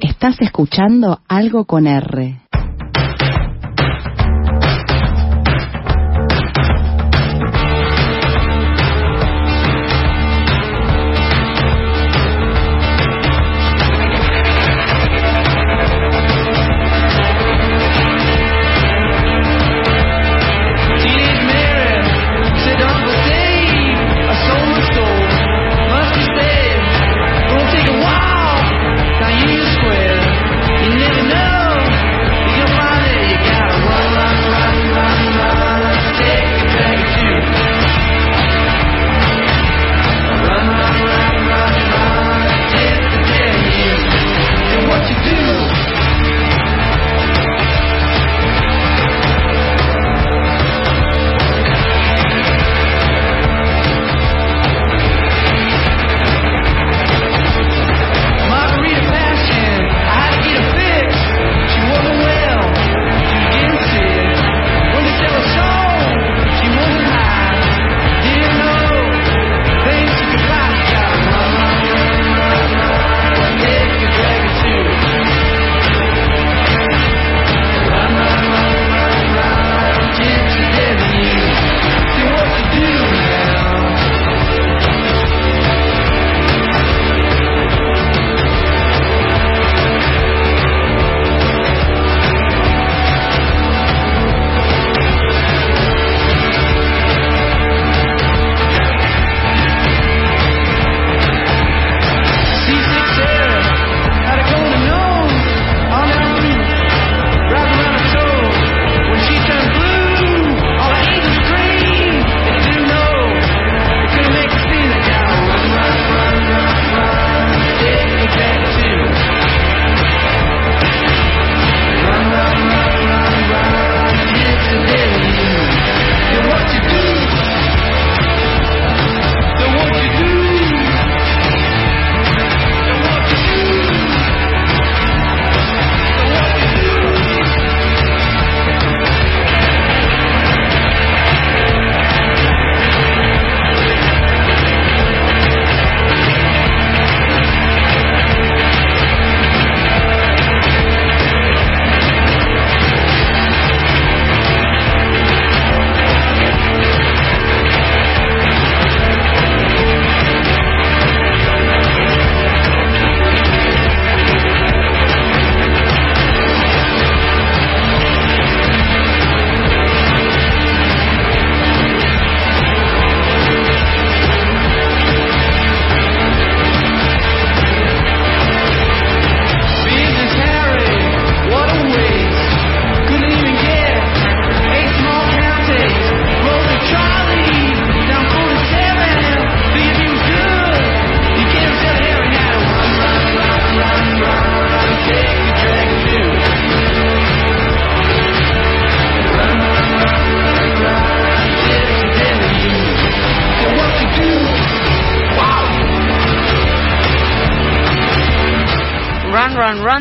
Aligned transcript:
Estás 0.00 0.36
escuchando 0.40 1.20
algo 1.28 1.64
con 1.64 1.86
R. 1.86 2.40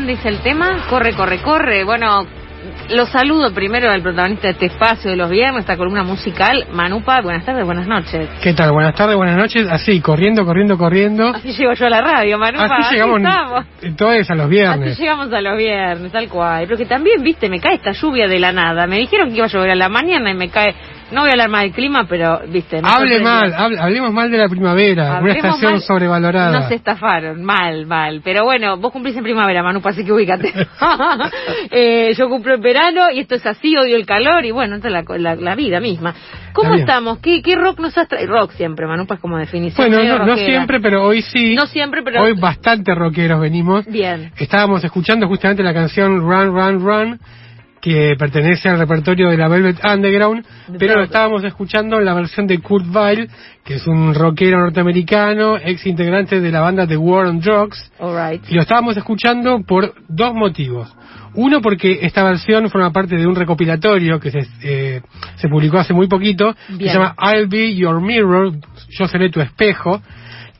Dice 0.06 0.30
el 0.30 0.40
tema. 0.42 0.86
Corre, 0.90 1.14
corre, 1.14 1.42
corre. 1.42 1.84
Bueno, 1.84 2.26
lo 2.90 3.06
saludo 3.08 3.52
primero 3.52 3.90
al 3.90 4.02
protagonista 4.02 4.48
de 4.48 4.54
este 4.54 4.68
espacio 4.68 5.10
de 5.10 5.18
los 5.18 5.30
viernes, 5.30 5.62
esta 5.62 5.76
columna 5.76 6.04
musical. 6.04 6.68
Manupa, 6.72 7.20
buenas 7.22 7.44
tardes, 7.44 7.66
buenas 7.66 7.88
noches. 7.88 8.30
¿Qué 8.42 8.54
tal? 8.54 8.72
Buenas 8.72 8.94
tardes, 8.94 9.18
buenas 9.18 9.36
noches. 9.36 9.68
Así, 9.70 10.00
corriendo, 10.00 10.46
corriendo, 10.46 10.78
corriendo. 10.78 11.30
Así 11.30 11.52
llego 11.52 11.74
yo 11.74 11.88
a 11.88 11.90
la 11.90 12.02
radio, 12.02 12.38
Manupa. 12.38 12.78
Así 12.78 12.96
llegamos 12.96 13.22
estamos. 13.22 13.66
todos 13.98 14.30
a 14.30 14.36
los 14.36 14.48
viernes. 14.48 14.94
Así 14.94 15.02
llegamos 15.02 15.34
a 15.34 15.42
los 15.42 15.58
viernes, 15.58 16.12
tal 16.12 16.30
cual. 16.30 16.66
Pero 16.66 16.78
que 16.78 16.86
también, 16.86 17.24
viste, 17.24 17.50
me 17.50 17.60
cae 17.60 17.76
esta 17.76 17.92
lluvia 17.92 18.28
de 18.28 18.40
la 18.40 18.52
nada. 18.52 18.86
Me 18.86 18.98
dijeron 18.98 19.30
que 19.30 19.38
iba 19.38 19.46
a 19.46 19.50
llover 19.50 19.72
a 19.72 19.76
la 19.76 19.90
mañana 19.90 20.30
y 20.30 20.36
me 20.36 20.50
cae. 20.50 20.76
No 21.12 21.22
voy 21.22 21.30
a 21.30 21.32
hablar 21.34 21.50
más 21.50 21.62
del 21.64 21.72
clima, 21.72 22.06
pero, 22.08 22.42
viste. 22.48 22.82
Hable 22.84 23.22
mal, 23.22 23.54
hable- 23.54 23.80
hablemos 23.80 24.12
mal 24.12 24.30
de 24.30 24.38
la 24.38 24.50
primavera, 24.50 25.20
una 25.22 25.32
estación 25.34 25.72
mal. 25.74 25.82
sobrevalorada. 25.82 26.60
Nos 26.60 26.72
estafaron, 26.72 27.44
mal, 27.44 27.86
mal. 27.86 28.22
Pero 28.24 28.44
bueno, 28.44 28.76
vos 28.78 28.92
cumplís 28.92 29.16
en 29.16 29.24
primavera, 29.24 29.64
Manupa, 29.64 29.92
así 29.92 30.04
que 30.04 30.12
ubícate. 30.12 30.52
Eh, 31.72 32.14
yo 32.18 32.30
cumplo 32.30 32.56
en 32.56 32.62
verano 32.62 33.10
y 33.12 33.20
esto 33.20 33.36
es 33.36 33.46
así, 33.46 33.76
odio 33.78 33.96
el 33.96 34.06
calor 34.06 34.46
y 34.46 34.52
bueno, 34.52 34.76
esta 34.76 34.88
es 34.88 34.94
la, 34.94 35.04
la- 35.18 35.36
la 35.36 35.56
vida 35.56 35.80
misma. 35.80 36.14
¿Cómo 36.54 36.74
estamos? 36.76 37.20
¿Qué, 37.20 37.42
¿Qué 37.42 37.56
rock 37.56 37.80
nos 37.80 37.98
has 37.98 38.08
traído? 38.08 38.34
Rock 38.34 38.52
siempre, 38.54 38.88
Manupa 38.88 39.16
es 39.16 39.22
como 39.22 39.38
definición. 39.38 39.90
Bueno, 39.90 40.04
no, 40.18 40.26
no 40.26 40.38
siempre, 40.38 40.80
pero 40.80 41.04
hoy 41.04 41.22
sí. 41.22 41.56
No 41.56 41.68
siempre, 41.68 42.02
pero- 42.04 42.22
Hoy 42.24 42.34
bastante 42.34 42.94
rockeros 42.96 43.40
venimos. 43.40 43.86
Bien. 43.86 44.32
Estábamos 44.38 44.84
escuchando 44.84 45.28
justamente 45.28 45.62
la 45.64 45.74
canción 45.74 46.20
Run, 46.22 46.48
Run, 46.54 46.80
Run, 46.82 47.20
que 47.88 48.18
pertenece 48.20 48.68
al 48.68 48.80
repertorio 48.80 49.30
de 49.30 49.38
la 49.38 49.48
Velvet 49.48 49.80
Underground, 49.82 50.46
pero 50.78 50.96
lo 50.96 51.04
estábamos 51.04 51.46
escuchando 51.46 51.98
en 51.98 52.04
la 52.04 52.14
versión 52.14 52.46
de 52.46 52.60
Kurt 52.60 52.86
Weill, 52.94 53.30
que 53.64 53.76
es 53.76 53.88
un 53.88 54.14
rockero 54.14 54.60
norteamericano, 54.60 55.56
ex 55.56 55.86
integrante 55.86 56.42
de 56.42 56.52
la 56.52 56.60
banda 56.60 56.86
The 56.86 56.98
War 56.98 57.28
on 57.28 57.40
Drugs, 57.40 57.90
y 58.50 58.56
lo 58.56 58.62
estábamos 58.62 58.98
escuchando 58.98 59.62
por 59.66 59.94
dos 60.10 60.34
motivos. 60.34 60.94
Uno, 61.36 61.62
porque 61.62 62.00
esta 62.02 62.26
versión 62.26 62.70
forma 62.70 62.92
parte 62.92 63.16
de 63.16 63.26
un 63.26 63.36
recopilatorio 63.36 64.20
que 64.20 64.32
se, 64.32 64.40
eh, 64.64 65.02
se 65.38 65.48
publicó 65.48 65.78
hace 65.78 65.94
muy 65.94 66.08
poquito, 66.08 66.54
que 66.78 66.90
se 66.90 66.94
llama 66.94 67.16
I'll 67.18 67.48
Be 67.48 67.74
Your 67.74 68.02
Mirror, 68.02 68.52
Yo 68.90 69.08
seré 69.08 69.30
tu 69.30 69.40
espejo, 69.40 70.02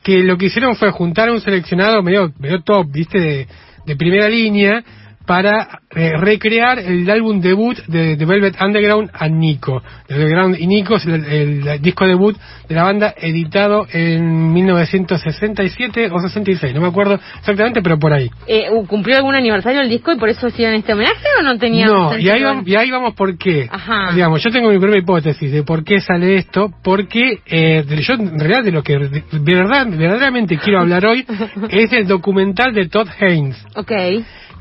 que 0.02 0.22
lo 0.22 0.38
que 0.38 0.46
hicieron 0.46 0.76
fue 0.76 0.90
juntar 0.92 1.30
un 1.30 1.42
seleccionado 1.42 2.02
medio, 2.02 2.32
medio 2.38 2.62
top, 2.62 2.86
viste, 2.90 3.20
de, 3.20 3.46
de 3.84 3.96
primera 3.96 4.30
línea, 4.30 4.82
para 5.28 5.82
eh, 5.94 6.16
recrear 6.16 6.78
el 6.78 7.08
álbum 7.10 7.42
debut 7.42 7.76
de, 7.86 8.16
de 8.16 8.24
Velvet 8.24 8.56
Underground 8.62 9.10
a 9.12 9.28
Nico. 9.28 9.82
The 10.06 10.14
Underground 10.14 10.56
y 10.58 10.66
Nico 10.66 10.96
es 10.96 11.04
el, 11.04 11.22
el 11.26 11.82
disco 11.82 12.06
debut 12.06 12.34
de 12.66 12.74
la 12.74 12.84
banda 12.84 13.14
editado 13.14 13.86
en 13.92 14.54
1967 14.54 16.08
o 16.10 16.18
66, 16.18 16.74
no 16.74 16.80
me 16.80 16.88
acuerdo 16.88 17.20
exactamente, 17.40 17.82
pero 17.82 17.98
por 17.98 18.14
ahí. 18.14 18.30
Eh, 18.46 18.68
¿Cumplió 18.86 19.18
algún 19.18 19.34
aniversario 19.34 19.82
el 19.82 19.90
disco 19.90 20.12
y 20.12 20.16
por 20.16 20.30
eso 20.30 20.46
hicieron 20.46 20.76
este 20.76 20.94
homenaje 20.94 21.26
o 21.38 21.42
no 21.42 21.58
tenía 21.58 21.86
No, 21.86 22.18
y 22.18 22.30
ahí, 22.30 22.42
vamos, 22.42 22.66
y 22.66 22.74
ahí 22.74 22.90
vamos 22.90 23.12
por 23.14 23.36
qué. 23.36 23.68
Ajá. 23.70 24.12
Digamos, 24.14 24.42
yo 24.42 24.50
tengo 24.50 24.70
mi 24.70 24.78
propia 24.78 25.00
hipótesis 25.00 25.52
de 25.52 25.62
por 25.62 25.84
qué 25.84 26.00
sale 26.00 26.36
esto, 26.36 26.72
porque 26.82 27.40
eh, 27.44 27.84
yo 28.00 28.14
en 28.14 28.40
realidad 28.40 28.64
de 28.64 28.72
lo 28.72 28.82
que 28.82 28.98
de, 28.98 29.54
verdad, 29.54 29.86
verdaderamente 29.90 30.56
quiero 30.56 30.80
hablar 30.80 31.04
hoy 31.04 31.26
es 31.68 31.92
el 31.92 32.06
documental 32.06 32.72
de 32.72 32.88
Todd 32.88 33.08
Haynes, 33.20 33.62
Ok. 33.76 33.92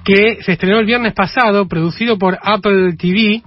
Que 0.07 0.41
se 0.41 0.53
estrenó 0.53 0.79
el 0.79 0.85
viernes 0.85 1.13
pasado, 1.13 1.67
producido 1.67 2.17
por 2.17 2.39
Apple 2.41 2.93
TV. 2.97 3.41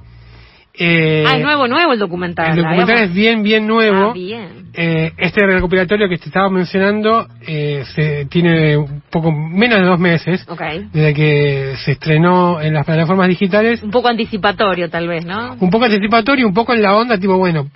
Eh, 0.75 1.25
ah, 1.27 1.37
es 1.37 1.43
nuevo, 1.43 1.67
nuevo 1.67 1.93
el 1.93 1.99
documental. 1.99 2.51
el 2.51 2.63
documental 2.63 2.99
es 3.05 3.15
bien, 3.15 3.43
bien 3.43 3.67
nuevo. 3.67 4.11
Ah, 4.11 4.13
bien. 4.13 4.71
Eh, 4.75 5.13
este 5.17 5.45
recopilatorio 5.47 6.09
que 6.09 6.19
te 6.19 6.27
estaba 6.27 6.49
mencionando 6.51 7.27
eh, 7.47 7.83
se 7.95 8.27
tiene 8.27 8.77
un 8.77 9.03
poco 9.11 9.33
menos 9.33 9.81
de 9.81 9.85
dos 9.85 9.99
meses 9.99 10.47
desde 10.93 11.15
que 11.15 11.75
se 11.85 11.93
estrenó 11.93 12.61
en 12.61 12.75
las 12.75 12.87
plataformas 12.87 13.27
digitales 13.29 13.83
Un 13.83 13.91
poco 13.91 14.09
anticipatorio, 14.09 14.89
tal 14.89 15.09
vez, 15.09 15.25
¿no? 15.25 15.57
un 15.59 15.71
poco 15.71 15.87
anticipatorio, 15.87 16.47
un 16.47 16.55
poco 16.55 16.73
en 16.73 16.83
la 16.83 16.95
onda, 16.95 17.19
tipo, 17.19 17.37
bueno, 17.37 17.69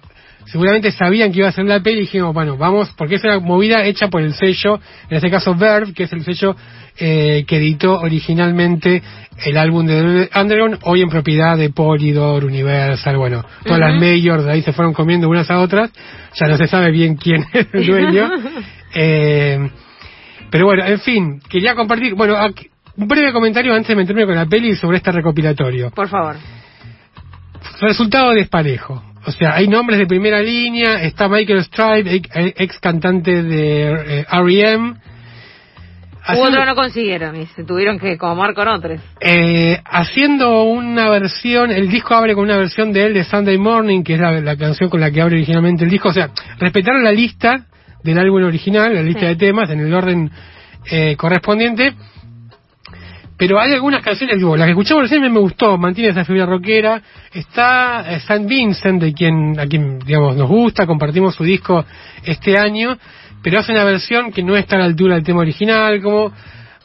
seguramente 0.46 0.92
sabían 0.92 1.32
que 1.32 1.40
iba 1.40 1.48
a 1.48 1.52
ser 1.52 1.64
la 1.64 1.80
peli 1.80 1.98
y 1.98 2.00
dijimos, 2.02 2.32
bueno, 2.32 2.56
vamos, 2.56 2.92
porque 2.96 3.16
es 3.16 3.24
una 3.24 3.40
movida 3.40 3.84
hecha 3.84 4.08
por 4.08 4.22
el 4.22 4.34
sello, 4.34 4.78
en 5.08 5.16
este 5.16 5.30
caso 5.30 5.54
Verve, 5.54 5.92
que 5.94 6.04
es 6.04 6.12
el 6.12 6.22
sello 6.22 6.54
eh, 6.98 7.44
que 7.46 7.56
editó 7.56 8.00
originalmente 8.00 9.02
el 9.44 9.56
álbum 9.58 9.84
de 9.86 10.30
Underground, 10.34 10.78
hoy 10.82 11.02
en 11.02 11.08
propiedad 11.08 11.56
de 11.56 11.70
Polydor, 11.70 12.44
Universal, 12.44 13.16
bueno, 13.16 13.44
todas 13.64 13.80
las 13.80 13.94
majors 13.94 14.44
de 14.44 14.52
ahí 14.52 14.62
se 14.62 14.72
fueron 14.72 14.94
comiendo 14.94 15.28
unas 15.28 15.50
a 15.50 15.58
otras, 15.58 15.90
ya 16.34 16.46
no 16.46 16.56
se 16.56 16.66
sabe 16.68 16.90
bien 16.92 17.16
quién 17.16 17.44
es 17.52 17.66
el 17.72 17.86
dueño. 17.86 18.30
Eh, 18.96 19.58
pero 20.50 20.66
bueno, 20.66 20.84
en 20.86 21.00
fin, 21.00 21.40
quería 21.48 21.74
compartir, 21.74 22.14
bueno, 22.14 22.36
aquí- 22.36 22.68
un 22.96 23.08
breve 23.08 23.32
comentario 23.32 23.74
antes 23.74 23.88
de 23.88 23.96
meterme 23.96 24.24
con 24.24 24.36
la 24.36 24.46
peli 24.46 24.76
sobre 24.76 24.98
este 24.98 25.10
recopilatorio 25.10 25.90
Por 25.90 26.08
favor. 26.08 26.36
resultado 27.80 28.32
desparejo. 28.34 29.02
O 29.26 29.32
sea, 29.32 29.54
hay 29.54 29.66
nombres 29.66 29.98
de 29.98 30.06
primera 30.06 30.40
línea, 30.40 31.02
está 31.02 31.28
Michael 31.28 31.64
Stripe, 31.64 32.14
ex, 32.14 32.28
ex 32.56 32.78
cantante 32.78 33.42
de 33.42 34.20
eh, 34.20 34.26
R.E.M. 34.30 34.94
Haciendo, 36.26 36.50
otro 36.60 36.64
no 36.66 36.74
consiguieron 36.74 37.36
y 37.36 37.46
se 37.46 37.64
tuvieron 37.64 37.98
que 37.98 38.16
comar 38.16 38.54
con 38.54 38.66
otros. 38.68 39.00
eh, 39.20 39.78
haciendo 39.84 40.62
una 40.62 41.08
versión, 41.10 41.70
el 41.70 41.88
disco 41.90 42.14
abre 42.14 42.34
con 42.34 42.44
una 42.44 42.56
versión 42.56 42.92
de 42.92 43.04
él 43.06 43.14
de 43.14 43.24
Sunday 43.24 43.58
Morning, 43.58 44.02
que 44.02 44.14
es 44.14 44.20
la, 44.20 44.32
la 44.40 44.56
canción 44.56 44.88
con 44.88 45.00
la 45.00 45.10
que 45.10 45.20
abre 45.20 45.36
originalmente 45.36 45.84
el 45.84 45.90
disco. 45.90 46.08
O 46.08 46.12
sea, 46.12 46.30
respetaron 46.58 47.04
la 47.04 47.12
lista 47.12 47.66
del 48.02 48.18
álbum 48.18 48.42
original, 48.44 48.94
la 48.94 49.02
lista 49.02 49.20
Sí. 49.20 49.26
de 49.26 49.36
temas, 49.36 49.68
en 49.70 49.80
el 49.80 49.92
orden 49.94 50.30
eh, 50.90 51.14
correspondiente. 51.16 51.94
Pero 53.36 53.58
hay 53.60 53.72
algunas 53.72 54.00
canciones, 54.00 54.36
digo, 54.36 54.56
las 54.56 54.66
que 54.66 54.70
escuchamos 54.72 55.02
recién 55.02 55.20
me, 55.20 55.40
gustó, 55.40 55.76
mantiene 55.76 56.10
esa 56.10 56.24
fibra 56.24 56.46
rockera. 56.46 57.02
Está 57.32 58.04
eh, 58.12 58.16
St. 58.16 58.46
Vincent, 58.46 59.02
de 59.02 59.12
quien, 59.12 59.58
a 59.58 59.66
quien, 59.66 59.98
digamos, 59.98 60.36
nos 60.36 60.48
gusta, 60.48 60.86
compartimos 60.86 61.34
su 61.34 61.42
disco 61.42 61.84
este 62.24 62.56
año, 62.56 62.96
pero 63.44 63.60
hace 63.60 63.70
una 63.72 63.84
versión 63.84 64.32
que 64.32 64.42
no 64.42 64.56
está 64.56 64.74
a 64.74 64.80
la 64.80 64.84
altura 64.86 65.14
del 65.14 65.22
tema 65.24 65.40
original, 65.40 66.02
como 66.02 66.32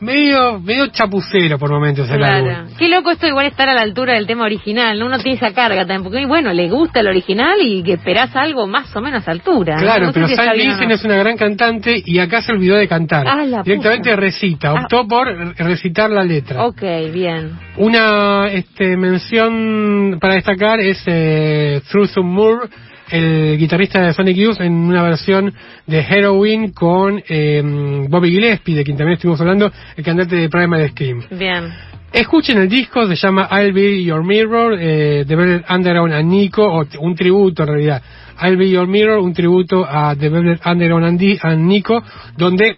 medio, 0.01 0.59
medio 0.61 0.87
chapucero 0.87 1.57
por 1.59 1.69
momentos 1.71 2.09
el 2.09 2.23
álbum. 2.23 2.49
Claro. 2.49 2.67
Qué 2.77 2.87
loco 2.87 3.11
esto 3.11 3.27
igual 3.27 3.47
estar 3.47 3.67
a 3.67 3.73
la 3.73 3.81
altura 3.81 4.13
del 4.13 4.27
tema 4.27 4.45
original, 4.45 4.97
¿no? 4.97 5.07
Uno 5.07 5.17
tiene 5.19 5.35
esa 5.35 5.51
carga 5.53 5.81
también, 5.85 6.03
porque 6.03 6.25
bueno, 6.25 6.53
le 6.53 6.69
gusta 6.69 7.01
el 7.01 7.07
original 7.07 7.57
y 7.61 7.83
que 7.83 7.93
esperás 7.93 8.33
algo 8.35 8.65
más 8.65 8.95
o 8.95 9.01
menos 9.01 9.27
a 9.27 9.31
altura. 9.31 9.75
Claro, 9.77 10.05
No 10.07 10.13
pero 10.13 10.27
si 10.29 10.35
no. 10.35 10.93
es 10.93 11.03
una 11.03 11.17
gran 11.17 11.35
cantante 11.35 12.01
y 12.05 12.19
acá 12.19 12.41
se 12.41 12.53
olvidó 12.53 12.75
de 12.77 12.87
cantar. 12.87 13.27
Ah, 13.27 13.61
Directamente 13.63 14.09
puta. 14.11 14.15
recita, 14.21 14.69
Ah. 14.71 14.81
optó 14.83 15.05
por 15.05 15.27
recitar 15.57 16.09
la 16.09 16.23
letra. 16.23 16.65
Ok, 16.65 16.81
bien. 17.11 17.57
Una 17.75 18.47
este, 18.47 18.95
mención 18.95 20.17
para 20.21 20.35
destacar 20.35 20.79
es 20.79 21.03
eh, 21.07 21.81
Truth 21.91 22.17
Moore, 22.23 22.69
el 23.11 23.57
guitarrista 23.57 24.01
de 24.01 24.13
Sonic 24.13 24.37
Youth, 24.37 24.61
en 24.61 24.73
una 24.73 25.03
versión 25.03 25.53
de 25.87 25.99
Heroin 25.99 26.71
con 26.71 27.21
eh, 27.27 27.61
Bobby 28.07 28.31
Gillespie, 28.31 28.75
de 28.75 28.83
quien 28.83 28.97
también 28.97 29.15
estuvimos 29.15 29.39
hablando, 29.41 29.71
el 29.95 30.03
cantante 30.03 30.35
de 30.35 30.49
Primal 30.49 30.89
Scream. 30.89 31.23
Bien. 31.31 31.73
Escuchen 32.11 32.57
el 32.57 32.67
disco, 32.69 33.05
se 33.07 33.15
llama 33.15 33.47
I'll 33.51 33.71
Be 33.71 34.03
Your 34.03 34.23
Mirror, 34.23 34.77
eh, 34.79 35.25
de 35.27 35.35
Velvet 35.35 35.69
Underground 35.69 36.13
a 36.13 36.21
Nico, 36.23 36.63
o 36.63 36.85
un 37.01 37.15
tributo 37.15 37.63
en 37.63 37.69
realidad. 37.69 38.01
I'll 38.41 38.57
Be 38.57 38.69
Your 38.69 38.87
Mirror, 38.87 39.19
un 39.19 39.33
tributo 39.33 39.85
a 39.87 40.15
The 40.15 40.29
Velvet 40.29 40.65
Underground 40.65 41.05
and, 41.05 41.19
Di- 41.19 41.39
and 41.41 41.67
Nico, 41.67 42.01
donde 42.35 42.77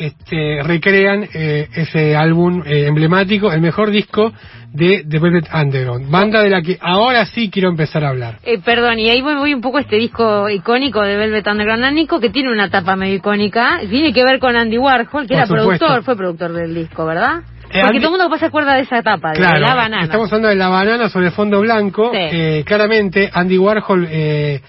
este, 0.00 0.62
recrean 0.62 1.28
eh, 1.34 1.68
ese 1.74 2.16
álbum 2.16 2.62
eh, 2.66 2.86
emblemático, 2.86 3.52
el 3.52 3.60
mejor 3.60 3.90
disco 3.90 4.32
de 4.72 5.04
The 5.08 5.18
Velvet 5.18 5.48
Underground, 5.52 6.10
banda 6.10 6.42
de 6.42 6.50
la 6.50 6.62
que 6.62 6.78
ahora 6.80 7.26
sí 7.26 7.50
quiero 7.50 7.68
empezar 7.68 8.04
a 8.04 8.08
hablar. 8.08 8.38
Eh, 8.44 8.58
perdón, 8.64 8.98
y 8.98 9.10
ahí 9.10 9.20
voy, 9.20 9.34
voy 9.36 9.52
un 9.54 9.60
poco 9.60 9.78
a 9.78 9.80
este 9.82 9.96
disco 9.96 10.48
icónico 10.48 11.02
de 11.02 11.16
Velvet 11.16 11.46
Underground 11.46 11.92
Nico, 11.92 12.18
que 12.20 12.30
tiene 12.30 12.50
una 12.52 12.70
tapa 12.70 12.96
medio 12.96 13.16
icónica, 13.16 13.80
tiene 13.88 14.12
que 14.12 14.24
ver 14.24 14.38
con 14.38 14.56
Andy 14.56 14.78
Warhol, 14.78 15.22
que 15.26 15.34
Por 15.34 15.36
era 15.36 15.46
supuesto. 15.46 15.86
productor, 15.86 16.02
fue 16.04 16.16
productor 16.16 16.52
del 16.52 16.74
disco, 16.74 17.04
¿verdad? 17.04 17.40
Eh, 17.72 17.80
Porque 17.82 17.98
Andy- 17.98 18.00
todo 18.00 18.14
el 18.16 18.20
mundo 18.22 18.38
se 18.38 18.46
acuerda 18.46 18.74
de 18.74 18.80
esa 18.82 19.02
tapa, 19.02 19.32
de 19.32 19.40
la 19.40 19.74
banana. 19.74 20.02
estamos 20.02 20.26
hablando 20.32 20.48
de 20.48 20.56
la 20.56 20.68
banana 20.68 21.08
sobre 21.08 21.30
fondo 21.30 21.60
blanco. 21.60 22.10
Sí. 22.12 22.18
Eh, 22.18 22.64
claramente, 22.66 23.30
Andy 23.32 23.58
Warhol, 23.58 24.06
eh, 24.10 24.60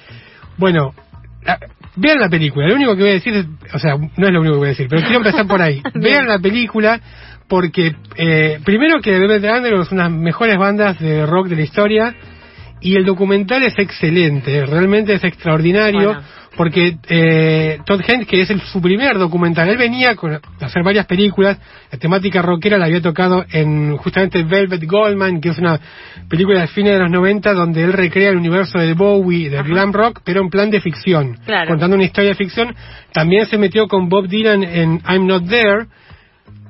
bueno, 0.57 0.93
la- 1.43 1.57
vean 1.95 2.19
la 2.19 2.29
película. 2.29 2.67
Lo 2.67 2.75
único 2.75 2.95
que 2.95 3.01
voy 3.01 3.11
a 3.11 3.13
decir 3.13 3.33
es, 3.33 3.45
o 3.73 3.79
sea, 3.79 3.95
no 3.97 4.27
es 4.27 4.33
lo 4.33 4.41
único 4.41 4.55
que 4.55 4.59
voy 4.59 4.67
a 4.67 4.69
decir, 4.69 4.87
pero 4.89 5.01
quiero 5.01 5.17
empezar 5.17 5.47
por 5.47 5.61
ahí. 5.61 5.81
vean 5.93 6.27
la 6.27 6.39
película 6.39 6.99
porque, 7.47 7.95
eh, 8.15 8.59
primero 8.63 9.01
que 9.01 9.11
Velvet 9.11 9.43
Underground 9.43 9.85
es 9.85 9.91
una 9.91 10.03
de 10.05 10.09
las 10.09 10.19
mejores 10.19 10.57
bandas 10.57 10.99
de 10.99 11.25
rock 11.25 11.47
de 11.47 11.55
la 11.57 11.61
historia 11.63 12.15
y 12.81 12.95
el 12.95 13.05
documental 13.05 13.63
es 13.63 13.77
excelente, 13.77 14.65
realmente 14.65 15.13
es 15.13 15.23
extraordinario. 15.23 16.07
Bueno. 16.13 16.21
Porque 16.57 16.97
eh, 17.07 17.79
Todd 17.85 18.01
Haynes, 18.05 18.27
que 18.27 18.41
es 18.41 18.49
el- 18.49 18.59
su 18.59 18.81
primer 18.81 19.17
documental, 19.17 19.69
él 19.69 19.77
venía 19.77 20.17
con, 20.17 20.33
a 20.33 20.41
hacer 20.59 20.83
varias 20.83 21.05
películas, 21.05 21.57
la 21.89 21.97
temática 21.97 22.41
rockera 22.41 22.77
la 22.77 22.87
había 22.87 23.01
tocado 23.01 23.45
en 23.53 23.95
justamente 23.95 24.43
Velvet 24.43 24.83
Goldman, 24.85 25.39
que 25.39 25.47
es 25.49 25.57
una 25.57 25.79
película 26.27 26.59
de 26.59 26.67
fines 26.67 26.91
de 26.91 26.99
los 26.99 27.09
90 27.09 27.53
donde 27.53 27.81
él 27.85 27.93
recrea 27.93 28.31
el 28.31 28.35
universo 28.35 28.77
de 28.79 28.93
Bowie, 28.93 29.49
del 29.49 29.63
glam 29.63 29.93
rock, 29.93 30.19
pero 30.25 30.41
en 30.41 30.49
plan 30.49 30.69
de 30.69 30.81
ficción, 30.81 31.37
Claro. 31.45 31.69
contando 31.69 31.95
una 31.95 32.03
historia 32.03 32.31
de 32.31 32.35
ficción. 32.35 32.75
También 33.13 33.45
se 33.45 33.57
metió 33.57 33.87
con 33.87 34.09
Bob 34.09 34.27
Dylan 34.27 34.61
en 34.63 35.01
I'm 35.09 35.25
Not 35.27 35.47
There, 35.47 35.85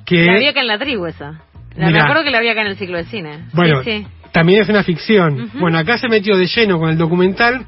que... 0.05 0.25
La 0.25 0.33
había 0.35 0.51
acá 0.51 0.61
en 0.61 0.67
la 0.67 0.77
tribu 0.77 1.07
esa. 1.07 1.41
La, 1.75 1.89
me 1.89 1.99
acuerdo 1.99 2.23
que 2.23 2.29
la 2.29 2.37
había 2.37 2.51
acá 2.51 2.61
en 2.61 2.67
el 2.67 2.75
ciclo 2.75 2.97
de 2.97 3.05
cine. 3.05 3.45
Bueno, 3.53 3.81
Sí, 3.83 4.03
sí. 4.03 4.07
También 4.31 4.61
es 4.61 4.69
una 4.69 4.83
ficción. 4.83 5.50
Bueno, 5.59 5.78
acá 5.78 5.97
se 5.97 6.07
metió 6.07 6.38
de 6.38 6.45
lleno 6.47 6.80
con 6.80 6.90
el 6.90 6.97
documental, 6.97 7.66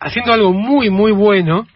haciendo 0.00 0.32
algo 0.32 0.52
muy, 0.52 0.90
muy 0.90 1.12
bueno, 1.12 1.66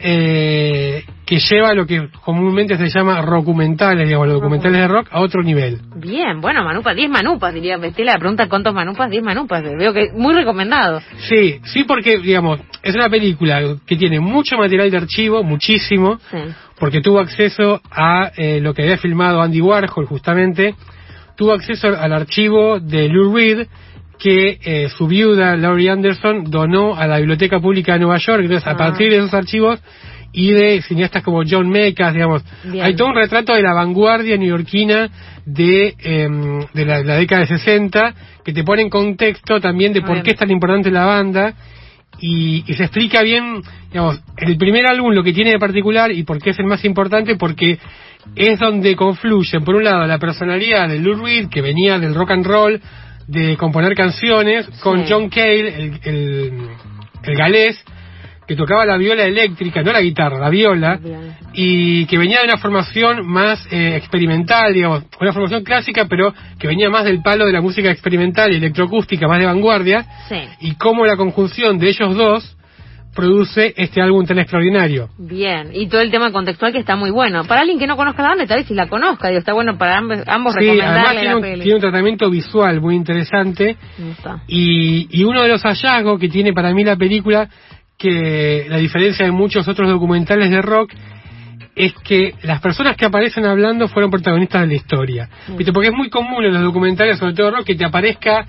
eh, 0.00 1.04
que 1.26 1.38
lleva 1.40 1.74
lo 1.74 1.84
que 1.86 2.08
comúnmente 2.24 2.76
se 2.78 2.88
llama 2.88 3.20
rockumentales, 3.20 4.06
digamos, 4.06 4.28
los 4.28 4.36
documentales 4.36 4.80
de 4.80 4.88
rock 4.88 5.08
a 5.10 5.20
otro 5.20 5.42
nivel. 5.42 5.80
Bien, 5.96 6.40
bueno, 6.40 6.62
Manupas, 6.64 6.94
10 6.94 7.10
Manupas, 7.10 7.52
diría. 7.52 7.76
Estela 7.76 8.12
la 8.12 8.18
pregunta 8.18 8.48
cuántos 8.48 8.72
Manupas, 8.72 9.10
10 9.10 9.22
Manupas. 9.24 9.62
Veo 9.62 9.92
que 9.92 10.10
muy 10.14 10.34
recomendado. 10.34 11.00
Sí, 11.28 11.60
sí, 11.64 11.84
porque, 11.84 12.18
digamos, 12.18 12.60
es 12.82 12.94
una 12.94 13.08
película 13.08 13.60
que 13.86 13.96
tiene 13.96 14.20
mucho 14.20 14.56
material 14.56 14.90
de 14.90 14.98
archivo, 14.98 15.42
muchísimo, 15.42 16.18
Sí. 16.30 16.38
porque 16.78 17.00
tuvo 17.00 17.18
acceso 17.18 17.80
a 17.90 18.30
eh, 18.36 18.60
lo 18.60 18.72
que 18.72 18.82
había 18.82 18.98
filmado 18.98 19.42
Andy 19.42 19.60
Warhol 19.60 20.06
justamente, 20.06 20.76
tuvo 21.38 21.52
acceso 21.52 21.86
al 21.88 22.12
archivo 22.12 22.80
de 22.80 23.08
Lou 23.08 23.34
Reed 23.34 23.66
que 24.18 24.58
eh, 24.64 24.88
su 24.88 25.06
viuda 25.06 25.56
Laurie 25.56 25.88
Anderson 25.90 26.50
donó 26.50 26.96
a 26.96 27.06
la 27.06 27.18
Biblioteca 27.18 27.60
Pública 27.60 27.92
de 27.92 28.00
Nueva 28.00 28.18
York, 28.18 28.40
entonces 28.42 28.66
a 28.66 28.72
Ah. 28.72 28.76
partir 28.76 29.08
de 29.10 29.18
esos 29.18 29.32
archivos 29.32 29.78
y 30.32 30.50
de 30.52 30.82
cineastas 30.82 31.22
como 31.22 31.42
John 31.48 31.68
Mecas, 31.70 32.12
digamos, 32.12 32.44
Bien. 32.64 32.84
hay 32.84 32.94
todo 32.96 33.08
un 33.08 33.14
retrato 33.14 33.54
de 33.54 33.62
la 33.62 33.72
vanguardia 33.74 34.36
neoyorquina 34.36 35.08
de, 35.46 35.94
em, 36.00 36.66
de 36.74 36.84
la, 36.84 37.02
la 37.04 37.14
década 37.14 37.42
de 37.42 37.46
60 37.46 38.14
que 38.44 38.52
te 38.52 38.64
pone 38.64 38.82
en 38.82 38.90
contexto 38.90 39.60
también 39.60 39.92
de 39.92 40.00
por 40.00 40.14
bien. 40.14 40.24
qué 40.24 40.30
es 40.32 40.36
tan 40.36 40.50
importante 40.50 40.90
la 40.90 41.04
banda 41.04 41.54
y, 42.20 42.64
y 42.66 42.74
se 42.74 42.82
explica 42.82 43.22
bien, 43.22 43.62
digamos, 43.92 44.20
el 44.38 44.56
primer 44.58 44.84
álbum 44.86 45.12
lo 45.12 45.22
que 45.22 45.32
tiene 45.32 45.52
de 45.52 45.58
particular 45.60 46.10
y 46.10 46.24
por 46.24 46.42
qué 46.42 46.50
es 46.50 46.58
el 46.58 46.66
más 46.66 46.84
importante, 46.84 47.36
porque 47.36 47.78
es 48.36 48.58
donde 48.58 48.94
confluyen, 48.96 49.64
por 49.64 49.74
un 49.74 49.84
lado, 49.84 50.06
la 50.06 50.18
personalidad 50.18 50.88
de 50.88 50.98
Lou 50.98 51.24
Reed, 51.24 51.48
que 51.48 51.62
venía 51.62 51.98
del 51.98 52.14
rock 52.14 52.30
and 52.32 52.46
roll, 52.46 52.80
de 53.26 53.56
componer 53.56 53.94
canciones, 53.94 54.66
con 54.82 55.00
Sí. 55.04 55.12
John 55.12 55.28
Cale, 55.28 55.68
el, 55.68 56.00
el, 56.02 56.52
el 57.24 57.36
galés, 57.36 57.82
que 58.46 58.56
tocaba 58.56 58.86
la 58.86 58.96
viola 58.96 59.24
eléctrica, 59.24 59.82
no 59.82 59.92
la 59.92 60.00
guitarra, 60.00 60.38
la 60.38 60.48
viola, 60.48 60.96
Bien. 60.96 61.36
y 61.52 62.06
que 62.06 62.16
venía 62.16 62.38
de 62.38 62.46
una 62.46 62.56
formación 62.56 63.26
más 63.26 63.66
eh, 63.70 63.96
experimental, 63.96 64.72
digamos, 64.72 65.04
una 65.20 65.32
formación 65.34 65.62
clásica, 65.64 66.06
pero 66.08 66.32
que 66.58 66.66
venía 66.66 66.88
más 66.88 67.04
del 67.04 67.20
palo 67.20 67.44
de 67.44 67.52
la 67.52 67.60
música 67.60 67.90
experimental 67.90 68.50
y 68.50 68.56
electroacústica, 68.56 69.28
más 69.28 69.38
de 69.40 69.44
vanguardia, 69.44 70.06
Sí. 70.30 70.36
y 70.60 70.74
cómo 70.76 71.04
la 71.04 71.16
conjunción 71.18 71.76
de 71.78 71.90
ellos 71.90 72.16
dos 72.16 72.56
produce 73.18 73.74
este 73.76 74.00
álbum 74.00 74.24
tan 74.24 74.38
extraordinario. 74.38 75.08
Bien, 75.18 75.70
y 75.72 75.88
todo 75.88 76.00
el 76.02 76.12
tema 76.12 76.30
contextual 76.30 76.70
que 76.72 76.78
está 76.78 76.94
muy 76.94 77.10
bueno. 77.10 77.42
Para 77.46 77.62
alguien 77.62 77.76
que 77.76 77.88
no 77.88 77.96
conozca 77.96 78.22
la 78.22 78.28
banda, 78.28 78.46
tal 78.46 78.58
vez 78.58 78.68
si 78.68 78.74
la 78.74 78.86
conozca, 78.88 79.26
digo, 79.26 79.40
está 79.40 79.54
bueno 79.54 79.76
para 79.76 79.98
ambos, 79.98 80.20
ambos 80.28 80.54
Sí, 80.56 80.68
además 80.68 80.84
recomendarle 80.86 81.20
tiene 81.20 81.28
la 81.30 81.36
un, 81.36 81.42
peli. 81.42 81.62
tiene 81.62 81.74
un 81.74 81.80
tratamiento 81.80 82.30
visual 82.30 82.80
muy 82.80 82.94
interesante 82.94 83.76
y, 84.46 85.08
y 85.10 85.24
uno 85.24 85.42
de 85.42 85.48
los 85.48 85.62
hallazgos 85.62 86.20
que 86.20 86.28
tiene 86.28 86.52
para 86.52 86.72
mí 86.72 86.84
la 86.84 86.94
película, 86.94 87.48
que 87.98 88.66
la 88.68 88.76
diferencia 88.76 89.26
de 89.26 89.32
muchos 89.32 89.66
otros 89.66 89.90
documentales 89.90 90.48
de 90.50 90.62
rock, 90.62 90.92
es 91.74 91.94
que 92.04 92.34
las 92.42 92.60
personas 92.60 92.96
que 92.96 93.04
aparecen 93.04 93.44
hablando 93.46 93.88
fueron 93.88 94.12
protagonistas 94.12 94.60
de 94.60 94.66
la 94.68 94.74
historia. 94.74 95.28
¿Viste? 95.56 95.72
Porque 95.72 95.88
es 95.88 95.94
muy 95.94 96.08
común 96.08 96.44
en 96.44 96.54
los 96.54 96.62
documentales, 96.62 97.18
sobre 97.18 97.34
todo 97.34 97.50
rock, 97.50 97.64
que 97.64 97.74
te 97.74 97.84
aparezca, 97.84 98.46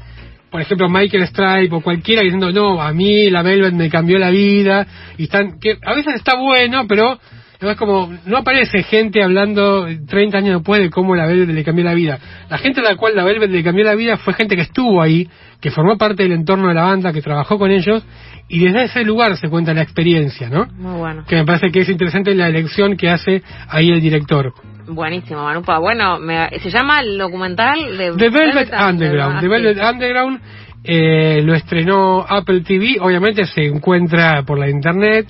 por 0.49 0.61
ejemplo, 0.61 0.89
Michael 0.89 1.27
Stripe 1.27 1.75
o 1.75 1.81
cualquiera 1.81 2.21
diciendo, 2.21 2.51
no, 2.51 2.81
a 2.81 2.91
mí 2.91 3.29
la 3.29 3.43
Velvet 3.43 3.73
me 3.73 3.89
cambió 3.89 4.17
la 4.17 4.29
vida. 4.29 4.87
Y 5.17 5.23
están, 5.23 5.59
que 5.59 5.77
a 5.85 5.93
veces 5.93 6.15
está 6.15 6.35
bueno, 6.35 6.85
pero 6.87 7.19
no 7.61 7.69
es 7.69 7.77
como, 7.77 8.11
no 8.25 8.37
aparece 8.37 8.83
gente 8.83 9.21
hablando 9.21 9.85
30 10.07 10.37
años 10.37 10.55
después 10.59 10.81
de 10.81 10.89
cómo 10.89 11.15
la 11.15 11.25
Velvet 11.25 11.49
le 11.53 11.63
cambió 11.63 11.83
la 11.83 11.93
vida. 11.93 12.17
La 12.49 12.57
gente 12.57 12.79
a 12.79 12.83
la 12.83 12.95
cual 12.95 13.15
la 13.15 13.23
Velvet 13.25 13.49
le 13.51 13.63
cambió 13.63 13.83
la 13.83 13.95
vida 13.95 14.17
fue 14.17 14.33
gente 14.33 14.55
que 14.55 14.61
estuvo 14.61 15.01
ahí, 15.01 15.27
que 15.59 15.69
formó 15.71 15.97
parte 15.97 16.23
del 16.23 16.31
entorno 16.31 16.69
de 16.69 16.73
la 16.75 16.83
banda, 16.83 17.11
que 17.11 17.21
trabajó 17.21 17.57
con 17.59 17.69
ellos, 17.71 18.03
y 18.47 18.59
desde 18.63 18.85
ese 18.85 19.03
lugar 19.03 19.35
se 19.37 19.49
cuenta 19.49 19.73
la 19.73 19.81
experiencia, 19.81 20.49
¿no? 20.49 20.67
Muy 20.77 20.97
bueno. 20.99 21.23
que 21.27 21.35
me 21.35 21.45
parece 21.45 21.69
que 21.71 21.81
es 21.81 21.89
interesante 21.89 22.33
la 22.33 22.47
elección 22.47 22.95
que 22.95 23.09
hace 23.09 23.43
ahí 23.67 23.89
el 23.89 23.99
director. 24.01 24.53
Buenísimo, 24.87 25.43
Manupa. 25.43 25.77
Bueno, 25.79 26.17
me- 26.17 26.49
se 26.59 26.71
llama 26.71 26.99
el 27.01 27.17
documental 27.17 27.77
de 27.97 28.11
The 28.17 28.29
Velvet 28.29 28.71
Underground. 28.73 29.39
The 29.41 29.47
Velvet. 29.47 29.77
Underground 29.83 30.41
eh, 30.83 31.41
lo 31.43 31.53
estrenó 31.53 32.25
Apple 32.27 32.61
TV, 32.61 32.97
obviamente 32.99 33.45
se 33.45 33.65
encuentra 33.65 34.43
por 34.43 34.57
la 34.57 34.69
internet 34.69 35.27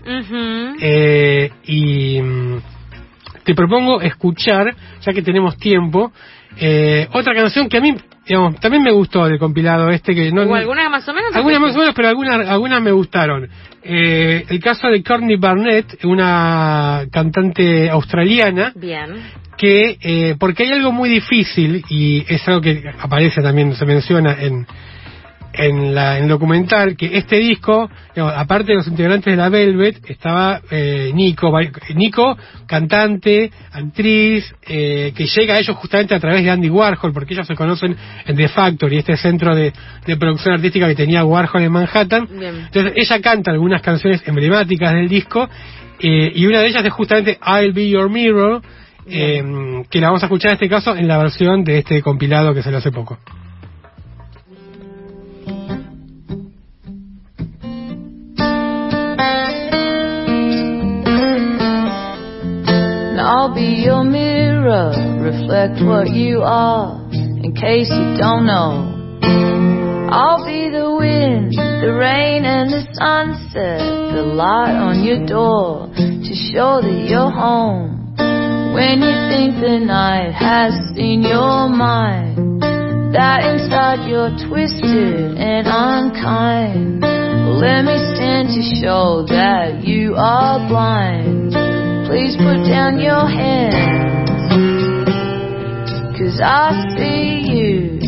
eh, 0.80 1.52
y 1.66 2.22
mm, 2.22 2.58
te 3.44 3.56
propongo 3.56 4.02
escuchar, 4.02 4.76
ya 5.02 5.14
que 5.14 5.22
tenemos 5.22 5.58
tiempo, 5.58 6.12
eh, 6.58 7.08
otra 7.14 7.34
canción 7.34 7.68
que 7.70 7.78
a 7.78 7.82
mí 7.82 7.96
digamos, 8.30 8.60
también 8.60 8.84
me 8.84 8.92
gustó 8.92 9.26
del 9.26 9.40
compilado 9.40 9.90
este 9.90 10.14
que 10.14 10.32
no 10.32 10.44
¿O 10.44 10.54
alguna 10.54 10.88
más 10.88 11.08
o 11.10 11.14
menos? 11.14 11.36
Algunas 11.36 11.60
más 11.60 11.76
o 11.76 11.80
menos, 11.80 11.96
pero 11.96 12.10
algunas, 12.10 12.48
algunas 12.48 12.82
me 12.82 12.92
gustaron. 12.92 13.50
Eh, 13.82 14.46
el 14.48 14.60
caso 14.60 14.88
de 14.88 15.02
Courtney 15.02 15.38
Barnett, 15.38 16.06
una 16.06 17.06
cantante 17.12 17.90
australiana, 17.90 18.72
Bien. 18.76 19.16
que, 19.58 19.98
eh, 20.02 20.36
porque 20.40 20.64
hay 20.64 20.74
algo 20.74 20.92
muy 20.92 21.10
difícil, 21.10 21.84
y 21.90 22.24
es 22.28 22.48
algo 22.48 22.62
que 22.62 22.84
aparece 23.00 23.42
también, 23.42 23.74
se 23.74 23.86
menciona 23.86 24.38
en, 24.40 24.68
en, 25.54 25.96
la, 25.96 26.18
en 26.18 26.24
el 26.24 26.30
documental, 26.30 26.96
que 26.96 27.18
este 27.18 27.38
disco, 27.38 27.90
digamos, 28.16 28.34
aparte 28.36 28.72
de 28.72 28.76
los 28.76 28.88
integrantes 28.88 29.32
de 29.32 29.38
la 29.38 29.50
Velvet, 29.50 30.10
estaba 30.10 30.62
eh, 30.70 31.12
Nico, 31.14 31.52
Nico, 31.96 32.38
cantante, 32.68 33.52
actriz, 33.72 34.54
eh, 34.68 35.12
que 35.16 35.26
llega 35.26 35.56
a 35.56 35.60
ellos 35.60 35.76
justamente 35.78 36.16
a 36.16 36.20
través 36.20 36.44
de 36.44 36.50
Andy 36.50 36.70
Warhol, 36.70 37.14
porque 37.14 37.34
ellos 37.34 37.48
se 37.48 37.56
conocen 37.56 37.96
en 38.26 38.36
The 38.36 38.48
Factory, 38.50 38.98
este 38.98 39.18
centro 39.18 39.56
de, 39.56 39.74
de 40.06 40.18
producción 40.18 40.54
artística 40.54 40.88
que 40.88 40.96
tenía 40.96 41.24
Warhol 41.26 41.64
en 41.64 41.72
Manhattan. 41.72 42.28
Bien. 42.32 42.56
Entonces 42.66 42.94
ella 42.96 43.22
canta 43.22 43.52
algunas 43.52 43.82
canciones 43.82 44.22
emblemáticas 44.26 44.94
del 44.94 45.10
disco 45.10 45.50
eh, 46.00 46.32
y 46.34 46.46
una 46.46 46.60
de 46.60 46.68
ellas 46.68 46.86
es 46.86 46.94
justamente 46.94 47.40
I'll 47.46 47.74
Be 47.74 47.90
Your 47.90 48.10
Mirror, 48.10 48.62
eh, 49.08 49.44
que 49.90 50.00
la 50.00 50.08
vamos 50.08 50.24
a 50.24 50.28
escuchar 50.28 50.52
en 50.52 50.56
este 50.56 50.70
caso 50.70 50.96
en 50.96 51.08
la 51.08 51.18
versión 51.18 51.64
de 51.64 51.80
este 51.80 52.02
compilado 52.02 52.54
que 52.54 52.64
salió 52.64 52.78
hace 52.78 52.92
poco. 52.92 53.18
I'll 63.30 63.54
be 63.54 63.86
your 63.86 64.04
mirror, 64.04 64.90
reflect 65.22 65.86
what 65.86 66.10
you 66.10 66.42
are, 66.42 66.98
in 67.14 67.54
case 67.54 67.88
you 67.88 68.18
don't 68.18 68.48
know. 68.48 70.10
I'll 70.10 70.44
be 70.48 70.72
the 70.74 70.90
wind, 70.98 71.54
the 71.54 71.94
rain, 71.94 72.44
and 72.44 72.74
the 72.74 72.82
sunset, 72.98 73.86
the 74.18 74.26
light 74.26 74.74
on 74.74 75.04
your 75.04 75.28
door 75.28 75.94
to 75.94 76.34
show 76.50 76.82
that 76.82 77.06
you're 77.08 77.30
home. 77.30 78.16
When 78.74 78.98
you 78.98 79.14
think 79.30 79.62
the 79.62 79.78
night 79.86 80.34
has 80.34 80.74
seen 80.96 81.22
your 81.22 81.70
mind, 81.70 82.64
that 83.14 83.46
inside 83.46 84.10
you're 84.10 84.34
twisted 84.50 85.38
and 85.38 85.68
unkind. 85.70 87.02
Let 87.62 87.86
me 87.86 87.94
stand 88.18 88.48
to 88.58 88.62
show 88.82 89.24
that 89.30 89.86
you 89.86 90.16
are 90.16 90.68
blind. 90.68 91.49
Please 92.10 92.36
put 92.38 92.66
down 92.68 93.00
your 93.00 93.28
hands, 93.30 94.32
cause 96.18 96.42
I 96.44 96.72
see 96.98 97.46
you. 97.54 98.00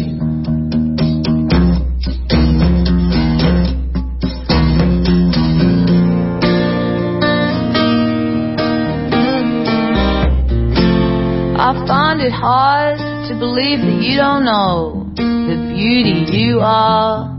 I 11.60 11.86
find 11.88 12.22
it 12.22 12.32
hard 12.32 12.98
to 13.30 13.36
believe 13.38 13.82
that 13.82 14.02
you 14.02 14.18
don't 14.18 14.44
know 14.44 15.14
the 15.16 15.74
beauty 15.76 16.26
you 16.40 16.60
are. 16.60 17.38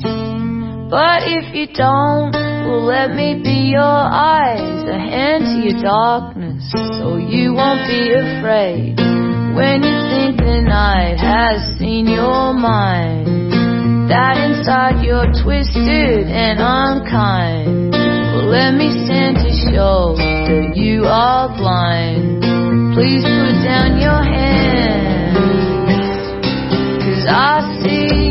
But 0.89 1.23
if 1.25 1.55
you 1.55 1.67
don't, 1.75 2.33
well, 2.33 2.85
let 2.85 3.17
me 3.17 3.41
be 3.43 3.73
your 3.73 3.81
eyes, 3.81 4.87
a 4.87 4.99
hand 4.99 5.43
to 5.45 5.59
your 5.67 5.83
darkness, 5.83 6.42
so 6.71 7.17
you 7.17 7.55
won't 7.55 7.87
be 7.89 8.13
afraid. 8.13 8.97
When 9.57 9.83
you 9.83 9.97
think 10.11 10.39
the 10.39 10.63
night 10.63 11.19
has 11.19 11.79
seen 11.79 12.07
your 12.07 12.55
mind, 12.55 14.11
that 14.11 14.37
inside 14.39 15.05
you're 15.05 15.33
twisted 15.43 16.27
and 16.29 16.61
unkind. 16.61 17.93
Well, 17.93 18.47
let 18.47 18.75
me 18.75 18.91
stand 19.05 19.37
to 19.37 19.51
show 19.73 20.15
that 20.17 20.77
you 20.77 21.05
are 21.05 21.49
blind. 21.57 22.43
Please 22.95 23.25
put 23.25 23.65
down 23.65 24.01
your 24.01 24.23
hands, 24.23 25.37
cause 27.05 27.27
I 27.29 27.81
see 27.83 28.22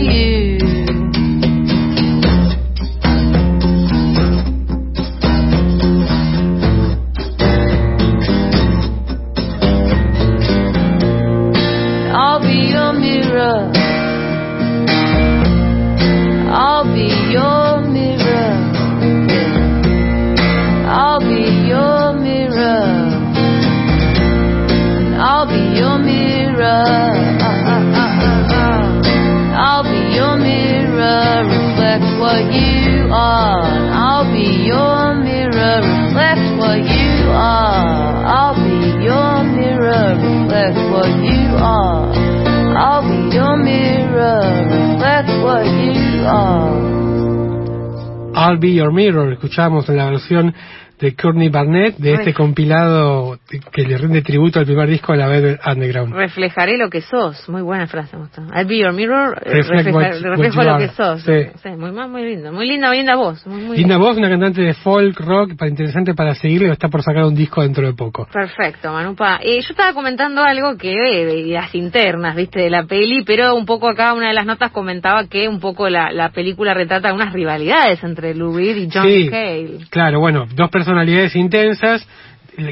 I'll 48.41 48.57
Be 48.57 48.74
Your 48.74 48.91
Mirror, 48.91 49.33
escuchamos 49.33 49.88
la 49.89 50.10
versión 50.10 50.55
de 51.01 51.15
Courtney 51.15 51.50
Barnett, 51.50 51.98
de 51.98 52.13
este 52.13 52.29
Ay. 52.29 52.34
compilado 52.34 53.38
que 53.74 53.81
le 53.81 53.98
rinde 53.98 54.22
tributo 54.22 54.60
al 54.60 54.65
primer 54.65 54.88
disco 54.88 55.12
de 55.12 55.17
la 55.17 55.27
Velvet 55.27 55.60
Underground. 55.65 56.13
Reflejaré 56.13 56.77
lo 56.77 56.89
que 56.89 57.01
sos. 57.01 57.50
Muy 57.50 57.62
buena 57.62 57.88
frase, 57.88 58.15
me 58.15 58.24
gustó. 58.24 58.41
I'll 58.55 58.65
be 58.67 58.77
your 58.77 58.93
mirror. 58.93 59.38
eh, 59.43 59.50
Reflect 59.51 59.86
refleja- 59.88 59.98
what- 59.98 60.22
reflejo 60.22 60.58
what 60.60 60.65
lo 60.67 60.77
que 60.77 60.88
sos. 60.89 61.22
Sí. 61.24 61.70
muy, 61.77 61.91
muy, 61.91 62.08
muy 62.08 62.24
lindo. 62.24 62.51
Muy 62.53 62.67
linda, 62.67 62.88
muy 62.88 62.98
linda 62.98 63.15
voz. 63.15 63.46
Muy, 63.48 63.62
muy 63.63 63.77
Linda 63.77 63.98
voz, 63.98 64.15
una 64.17 64.29
cantante 64.29 64.62
de 64.62 64.74
folk, 64.75 65.20
rock, 65.20 65.55
para 65.58 65.70
interesante 65.70 66.13
para 66.13 66.36
seguirle, 66.36 66.72
está 66.72 66.88
por 66.88 67.01
sacar 67.01 67.24
un 67.25 67.34
disco 67.36 67.62
dentro 67.63 67.86
de 67.86 67.93
poco. 67.93 68.27
Perfecto, 68.31 68.91
Manupa. 68.93 69.39
Eh, 69.43 69.55
yo 69.62 69.72
estaba 69.72 69.93
comentando 69.93 70.43
algo 70.43 70.77
que 70.77 70.91
de 70.96 71.46
las 71.48 71.74
internas, 71.74 72.36
viste, 72.36 72.60
de 72.60 72.70
la 72.70 72.84
peli, 72.84 73.24
pero 73.24 73.55
un 73.55 73.65
poco 73.65 73.89
acá 73.89 74.13
una 74.13 74.27
de 74.27 74.34
las 74.34 74.46
notas 74.46 74.72
comentaba 74.72 75.25
que 75.27 75.48
un 75.48 75.60
poco 75.60 75.89
la, 75.89 76.12
la 76.12 76.29
película 76.29 76.74
retrata 76.75 77.12
unas 77.13 77.34
rivalidades 77.34 78.03
entre 78.03 78.36
Lou 78.36 78.55
Reed 78.55 78.75
y 78.77 78.89
John 78.93 79.08
Sí. 79.08 79.29
Cale. 79.29 79.70
Claro, 79.89 80.20
bueno, 80.20 80.46
dos 80.53 80.70
personalidades 80.91 81.36
intensas 81.36 82.05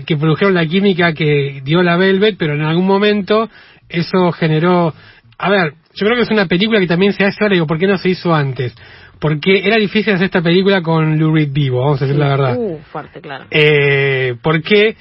que 0.05 0.17
produjeron 0.17 0.53
la 0.53 0.65
química 0.65 1.13
que 1.13 1.61
dio 1.63 1.81
la 1.81 1.95
Velvet, 1.95 2.35
pero 2.37 2.53
en 2.53 2.61
algún 2.61 2.85
momento 2.85 3.49
eso 3.87 4.31
generó... 4.33 4.93
A 5.37 5.49
ver, 5.49 5.73
yo 5.93 6.05
creo 6.05 6.17
que 6.17 6.23
es 6.23 6.31
una 6.31 6.47
película 6.47 6.79
que 6.79 6.87
también 6.87 7.13
se 7.13 7.23
hace 7.23 7.37
ahora, 7.41 7.53
digo, 7.53 7.65
¿por 7.65 7.79
qué 7.79 7.87
no 7.87 7.97
se 7.97 8.09
hizo 8.09 8.35
antes? 8.35 8.75
Porque 9.19 9.65
era 9.65 9.77
difícil 9.77 10.13
hacer 10.13 10.25
esta 10.25 10.41
película 10.41 10.81
con 10.81 11.17
Lou 11.17 11.33
Reed 11.33 11.49
vivo, 11.51 11.79
vamos 11.79 12.01
a 12.01 12.05
decir 12.05 12.19
la 12.19 12.27
verdad. 12.27 12.57
Uh, 12.57 12.79
fuerte, 12.91 13.21
claro. 13.21 13.45
Eh, 13.51 14.35
porque, 14.41 14.97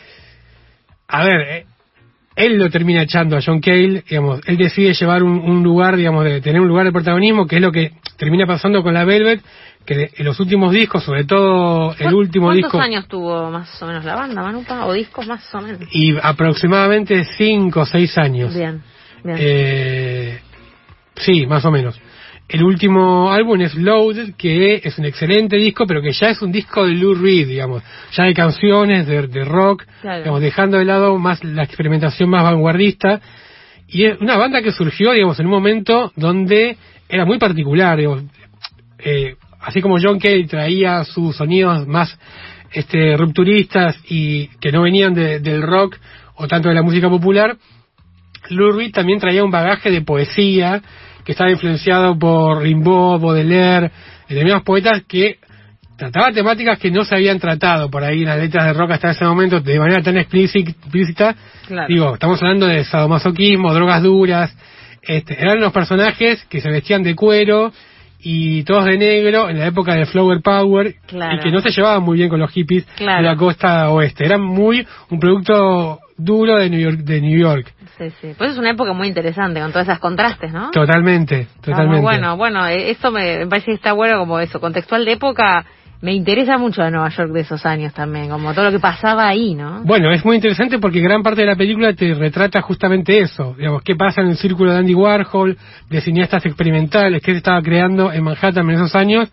a 1.08 1.25
ver, 1.25 1.40
eh, 1.40 1.66
él 2.37 2.56
lo 2.56 2.70
termina 2.70 3.02
echando 3.02 3.37
a 3.37 3.40
John 3.44 3.60
Cale, 3.60 4.04
digamos, 4.08 4.40
él 4.46 4.56
decide 4.56 4.94
llevar 4.94 5.25
un, 5.25 5.38
un 5.38 5.64
lugar, 5.64 5.96
digamos, 5.96 6.25
de 6.25 6.40
tener 6.40 6.60
un 6.60 6.68
lugar 6.68 6.87
de 6.87 6.92
protagonismo, 6.92 7.48
que 7.48 7.56
es 7.56 7.62
lo 7.62 7.72
que 7.72 7.90
termina 8.16 8.46
pasando 8.46 8.84
con 8.84 8.94
la 8.94 9.04
Velvet, 9.04 9.40
que 9.88 9.95
de- 9.97 10.11
en 10.18 10.26
los 10.26 10.38
últimos 10.38 10.71
discos, 10.73 11.02
sobre 11.02 11.25
todo 11.25 11.95
el 11.99 12.11
¿Cu- 12.11 12.16
último 12.18 12.49
¿Cuántos 12.49 12.71
disco, 12.73 12.78
años 12.78 13.09
tuvo 13.09 13.50
más 13.50 13.83
o 13.83 13.87
menos 13.87 14.04
la 14.04 14.14
banda, 14.16 14.42
Manupa? 14.42 14.85
¿O 14.85 14.92
discos 14.92 15.26
más 15.26 15.42
o 15.54 15.62
menos? 15.62 15.80
y 15.92 16.14
aproximadamente 16.23 17.25
cinco 17.38 17.80
o 17.80 17.87
seis 17.87 18.18
años. 18.18 18.54
Bien, 18.54 18.83
bien. 19.25 19.37
Eh, 19.40 20.38
sí, 21.16 21.47
más 21.47 21.64
o 21.64 21.71
menos. 21.71 21.99
El 22.49 22.64
último 22.64 23.30
álbum 23.30 23.61
es 23.62 23.75
Loaded, 23.75 24.35
que 24.37 24.80
es 24.85 24.99
un 24.99 25.07
excelente 25.07 25.57
disco, 25.57 25.87
pero 25.87 26.02
que 26.02 26.12
ya 26.12 26.28
es 26.30 26.40
un 26.42 26.52
disco 26.52 26.85
de 26.87 26.92
Lou 26.95 27.14
Reed, 27.14 27.49
digamos. 27.49 27.83
Ya 28.12 28.25
hay 28.25 28.35
canciones 28.35 29.07
de, 29.07 29.26
de 29.26 29.45
rock, 29.45 29.85
Claro. 30.02 30.18
digamos, 30.18 30.40
dejando 30.42 30.76
de 30.78 30.85
lado 30.85 31.18
más 31.18 31.42
la 31.45 31.62
experimentación 31.64 32.28
más 32.30 32.42
vanguardista. 32.45 33.21
Y 33.88 34.04
es 34.04 34.21
una 34.21 34.37
banda 34.37 34.61
que 34.62 34.73
surgió, 34.73 35.12
digamos, 35.12 35.38
en 35.40 35.47
un 35.47 35.52
momento 35.52 36.12
donde 36.16 36.76
era 37.09 37.25
muy 37.25 37.38
particular, 37.38 37.97
digamos. 37.97 38.25
Eh, 38.99 39.37
así 39.68 39.80
como 39.82 39.96
John 40.02 40.18
Cale 40.18 40.46
traía 40.46 41.04
sus 41.04 41.37
sonidos 41.37 41.87
más 41.87 42.18
este, 42.72 43.16
rupturistas 43.16 43.96
y 44.08 44.48
que 44.60 44.72
no 44.72 44.82
venían 44.82 45.14
de- 45.14 45.40
del 45.40 45.62
rock 45.62 45.96
o 46.37 46.46
tanto 46.48 46.68
de 46.68 46.75
la 46.75 46.82
música 46.82 47.08
popular, 47.08 47.56
Lou 48.50 48.72
Reed 48.72 48.92
también 48.92 49.18
traía 49.18 49.44
un 49.44 49.50
bagaje 49.50 49.90
de 49.90 50.02
poesía 50.02 50.80
que 51.25 51.32
estaba 51.32 51.50
influenciado 51.50 52.18
por 52.18 52.62
Rimbaud, 52.62 53.20
Baudelaire, 53.20 53.90
determinados 54.28 54.62
poetas 54.64 55.02
que 55.06 55.37
trataban 55.98 56.32
temáticas 56.32 56.78
que 56.78 56.90
no 56.90 57.04
se 57.04 57.14
habían 57.14 57.38
tratado 57.40 57.90
por 57.90 58.04
ahí 58.04 58.20
en 58.22 58.28
las 58.28 58.38
letras 58.38 58.66
de 58.66 58.72
rock 58.72 58.92
hasta 58.92 59.10
ese 59.10 59.25
momento 59.25 59.60
de 59.60 59.78
manera 59.78 60.02
tan 60.02 60.16
explícit- 60.16 60.68
explícita. 60.70 61.34
Claro. 61.66 61.88
Digo, 61.88 62.14
estamos 62.14 62.40
hablando 62.40 62.66
de 62.66 62.84
sadomasoquismo, 62.84 63.75
drogas 63.75 64.02
duras. 64.02 64.56
Este, 65.02 65.40
eran 65.40 65.60
los 65.60 65.72
personajes 65.72 66.44
que 66.48 66.60
se 66.60 66.70
vestían 66.70 67.02
de 67.02 67.14
cuero 67.14 67.72
y 68.20 68.64
todos 68.64 68.84
de 68.84 68.98
negro 68.98 69.48
en 69.48 69.58
la 69.58 69.66
época 69.66 69.94
del 69.94 70.06
Flower 70.06 70.40
Power 70.42 70.94
Claro. 71.06 71.37
y 71.37 71.40
que 71.40 71.50
no 71.50 71.60
se 71.60 71.70
llevaban 71.70 72.02
muy 72.02 72.18
bien 72.18 72.28
con 72.28 72.40
los 72.40 72.50
hippies 72.50 72.84
Claro. 72.96 73.22
de 73.22 73.28
la 73.28 73.37
costa 73.37 73.90
oeste. 73.90 74.25
Eran 74.25 74.42
muy 74.42 74.87
un 75.10 75.20
producto 75.20 76.00
duro 76.16 76.56
de 76.56 76.68
New 76.70 76.80
York. 76.80 76.98
De 76.98 77.20
New 77.20 77.38
York. 77.38 77.72
Sí, 77.96 78.10
sí. 78.20 78.28
Pues 78.37 78.52
es 78.52 78.58
una 78.58 78.70
época 78.70 78.92
muy 78.92 79.08
interesante 79.08 79.60
con 79.60 79.70
todos 79.72 79.87
esos 79.88 79.98
contrastes, 80.00 80.52
¿no? 80.52 80.70
Totalmente, 80.70 81.40
Está 81.42 81.60
totalmente. 81.62 81.92
muy 81.96 82.00
bueno, 82.02 82.37
bueno, 82.37 82.66
eh, 82.66 82.90
esto 82.90 83.10
me, 83.10 83.38
me 83.38 83.46
parece 83.46 83.66
que 83.66 83.75
está 83.75 83.92
bueno 83.92 84.18
como 84.18 84.38
eso, 84.40 84.60
contextual 84.60 85.04
de 85.04 85.12
época. 85.12 85.64
Me 86.00 86.12
interesa 86.12 86.59
mucho 86.59 86.83
de 86.83 86.93
Nueva 86.93 87.09
York 87.09 87.33
de 87.33 87.40
esos 87.40 87.67
años 87.67 87.93
también, 87.93 88.28
como 88.28 88.55
todo 88.55 88.67
lo 88.67 88.71
que 88.71 88.78
pasaba 88.78 89.26
ahí, 89.26 89.55
¿no? 89.57 89.83
Bueno, 89.83 90.12
es 90.12 90.25
muy 90.25 90.37
interesante 90.37 90.78
porque 90.78 91.00
gran 91.00 91.25
parte 91.25 91.40
de 91.40 91.49
la 91.49 91.57
película 91.57 91.93
te 91.93 92.14
retrata 92.14 92.61
justamente 92.61 93.19
eso, 93.19 93.57
digamos, 93.59 93.83
qué 93.83 93.97
pasa 93.97 94.21
en 94.21 94.28
el 94.28 94.37
círculo 94.37 94.73
de 94.73 94.78
Andy 94.78 94.95
Warhol, 94.95 95.59
de 95.90 96.00
cineastas 96.00 96.47
experimentales, 96.47 97.21
qué 97.21 97.33
se 97.33 97.38
estaba 97.38 97.61
creando 97.62 98.12
en 98.12 98.23
Manhattan 98.23 98.71
en 98.71 98.76
esos 98.76 98.95
años 98.95 99.28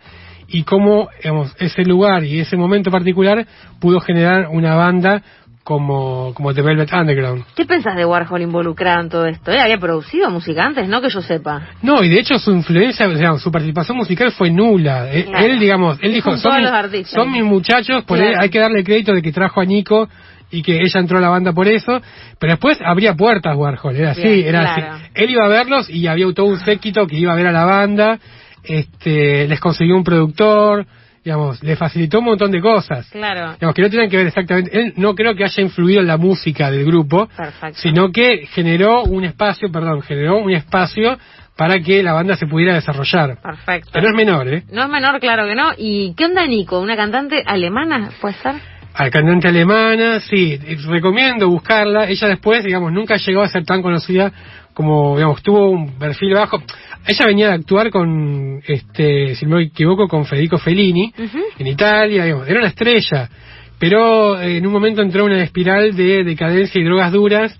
y 0.48 0.64
cómo, 0.64 1.08
digamos, 1.22 1.54
ese 1.60 1.84
lugar 1.84 2.24
y 2.24 2.40
ese 2.40 2.56
momento 2.56 2.90
particular 2.90 3.46
pudo 3.80 4.00
generar 4.00 4.48
una 4.48 4.74
banda 4.74 5.22
como, 5.66 6.32
como 6.32 6.54
The 6.54 6.62
Velvet 6.62 6.92
Underground. 6.92 7.42
¿Qué 7.56 7.64
pensás 7.66 7.96
de 7.96 8.04
Warhol 8.04 8.40
involucrado 8.40 9.00
en 9.00 9.08
todo 9.08 9.26
esto? 9.26 9.50
Él 9.50 9.58
había 9.58 9.78
producido 9.78 10.30
música 10.30 10.64
antes, 10.64 10.88
no 10.88 11.00
que 11.02 11.08
yo 11.10 11.20
sepa. 11.20 11.60
No, 11.82 12.04
y 12.04 12.08
de 12.08 12.20
hecho 12.20 12.38
su 12.38 12.52
influencia, 12.52 13.08
o 13.08 13.16
sea, 13.16 13.36
su 13.38 13.50
participación 13.50 13.96
musical 13.96 14.30
fue 14.30 14.48
nula. 14.48 15.12
Eh, 15.12 15.24
Claro. 15.24 15.44
Él, 15.44 15.58
digamos, 15.58 15.98
él 16.02 16.12
dijo, 16.14 16.36
son 16.36 16.62
mis, 16.92 17.08
son 17.08 17.32
mis 17.32 17.42
muchachos, 17.42 18.04
por 18.04 18.16
Claro. 18.16 18.34
él 18.34 18.38
hay 18.40 18.48
que 18.48 18.60
darle 18.60 18.84
crédito 18.84 19.12
de 19.12 19.20
que 19.22 19.32
trajo 19.32 19.60
a 19.60 19.64
Nico 19.64 20.08
y 20.52 20.62
que 20.62 20.80
ella 20.80 21.00
entró 21.00 21.18
a 21.18 21.20
la 21.20 21.30
banda 21.30 21.52
por 21.52 21.66
eso, 21.66 22.00
pero 22.38 22.52
después 22.52 22.78
abría 22.80 23.14
puertas 23.14 23.56
Warhol, 23.56 23.96
era 23.96 24.12
así, 24.12 24.22
Bien, 24.22 24.46
era 24.46 24.60
claro. 24.60 24.92
así. 24.94 25.04
Él 25.14 25.30
iba 25.30 25.44
a 25.46 25.48
verlos 25.48 25.90
y 25.90 26.06
había 26.06 26.32
todo 26.32 26.46
un 26.46 26.60
séquito 26.60 27.08
que 27.08 27.16
iba 27.18 27.32
a 27.32 27.34
ver 27.36 27.48
a 27.48 27.52
la 27.52 27.64
banda, 27.64 28.20
este, 28.62 29.48
les 29.48 29.58
consiguió 29.58 29.96
un 29.96 30.04
productor, 30.04 30.86
digamos, 31.26 31.60
le 31.60 31.74
facilitó 31.74 32.20
un 32.20 32.26
montón 32.26 32.52
de 32.52 32.60
cosas. 32.60 33.08
Claro. 33.10 33.54
Digamos, 33.54 33.74
que 33.74 33.82
no 33.82 33.90
tenían 33.90 34.08
que 34.08 34.16
ver 34.16 34.28
exactamente, 34.28 34.78
él 34.78 34.92
no 34.96 35.12
creo 35.16 35.34
que 35.34 35.42
haya 35.42 35.60
influido 35.60 36.00
en 36.00 36.06
la 36.06 36.18
música 36.18 36.70
del 36.70 36.84
grupo, 36.84 37.26
Perfecto. 37.26 37.80
sino 37.80 38.12
que 38.12 38.46
generó 38.46 39.02
un 39.02 39.24
espacio, 39.24 39.68
perdón, 39.72 40.02
generó 40.02 40.38
un 40.38 40.52
espacio 40.52 41.18
para 41.56 41.80
que 41.80 42.00
la 42.04 42.12
banda 42.12 42.36
se 42.36 42.46
pudiera 42.46 42.74
desarrollar. 42.74 43.42
Perfecto. 43.42 43.90
Que 43.92 44.00
no 44.02 44.08
es 44.10 44.14
menor, 44.14 44.46
¿eh? 44.46 44.62
No 44.70 44.84
es 44.84 44.88
menor, 44.88 45.18
claro 45.18 45.48
que 45.48 45.56
no. 45.56 45.72
¿Y 45.76 46.14
qué 46.14 46.26
onda 46.26 46.46
Nico? 46.46 46.78
¿Una 46.78 46.94
cantante 46.94 47.42
alemana, 47.44 48.10
puede 48.20 48.34
ser? 48.34 48.54
Al 48.94 49.10
cantante 49.10 49.48
alemana, 49.48 50.20
sí, 50.20 50.56
recomiendo 50.86 51.48
buscarla. 51.48 52.08
Ella 52.08 52.28
después, 52.28 52.62
digamos, 52.62 52.92
nunca 52.92 53.16
llegó 53.16 53.42
a 53.42 53.48
ser 53.48 53.64
tan 53.64 53.82
conocida 53.82 54.32
como, 54.76 55.16
digamos, 55.16 55.42
tuvo 55.42 55.70
un 55.70 55.98
perfil 55.98 56.34
bajo. 56.34 56.62
Ella 57.06 57.24
venía 57.26 57.48
de 57.48 57.54
actuar 57.54 57.88
con, 57.88 58.60
este, 58.66 59.34
si 59.34 59.46
no 59.46 59.56
me 59.56 59.62
equivoco, 59.62 60.06
con 60.06 60.26
Federico 60.26 60.58
Fellini 60.58 61.14
en 61.58 61.66
Italia, 61.66 62.24
digamos, 62.24 62.46
era 62.46 62.58
una 62.58 62.68
estrella. 62.68 63.30
Pero 63.78 64.38
eh, 64.38 64.58
en 64.58 64.66
un 64.66 64.74
momento 64.74 65.00
entró 65.00 65.24
en 65.26 65.32
una 65.32 65.42
espiral 65.42 65.96
de 65.96 66.24
decadencia 66.24 66.78
y 66.78 66.84
drogas 66.84 67.10
duras 67.10 67.58